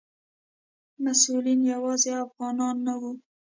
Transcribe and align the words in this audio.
مسؤلین 1.03 1.61
یوازې 1.73 2.11
افغانان 2.25 2.75
نه 2.87 2.93
وو. 3.01 3.11